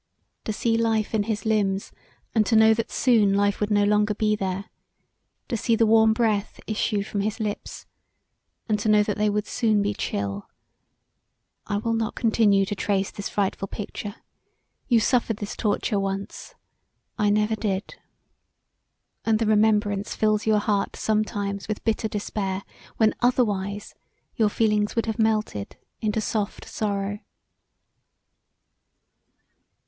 To 0.45 0.51
see 0.51 0.77
life 0.77 1.13
in 1.13 1.25
his 1.29 1.45
limbs 1.45 1.91
& 2.15 2.45
to 2.45 2.55
know 2.55 2.73
that 2.73 2.89
soon 2.89 3.35
life 3.35 3.59
would 3.61 3.69
no 3.69 3.83
longer 3.83 4.15
be 4.15 4.35
there; 4.35 4.65
to 5.47 5.55
see 5.55 5.75
the 5.75 5.85
warm 5.85 6.11
breath 6.11 6.59
issue 6.65 7.03
from 7.03 7.21
his 7.21 7.39
lips 7.39 7.85
and 8.67 8.79
to 8.79 8.89
know 8.89 9.03
they 9.03 9.29
would 9.29 9.45
soon 9.45 9.83
be 9.83 9.93
chill 9.93 10.49
I 11.67 11.77
will 11.77 11.93
not 11.93 12.15
continue 12.15 12.65
to 12.65 12.73
trace 12.73 13.11
this 13.11 13.29
frightful 13.29 13.67
picture; 13.67 14.15
you 14.87 14.99
suffered 14.99 15.37
this 15.37 15.55
torture 15.55 15.99
once; 15.99 16.55
I 17.19 17.29
never 17.29 17.53
did. 17.55 17.93
And 19.23 19.37
the 19.37 19.45
remembrance 19.45 20.15
fills 20.15 20.47
your 20.47 20.57
heart 20.57 20.95
sometimes 20.95 21.67
with 21.67 21.83
bitter 21.83 22.07
despair 22.07 22.63
when 22.97 23.13
otherwise 23.19 23.93
your 24.35 24.49
feelings 24.49 24.95
would 24.95 25.05
have 25.05 25.19
melted 25.19 25.75
into 26.01 26.21
soft 26.21 26.65
sorrow. 26.67 27.19